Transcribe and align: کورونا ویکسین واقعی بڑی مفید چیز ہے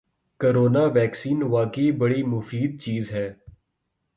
کورونا 0.39 0.83
ویکسین 0.95 1.43
واقعی 1.43 1.91
بڑی 1.91 2.21
مفید 2.23 2.79
چیز 2.81 3.11
ہے 3.11 3.27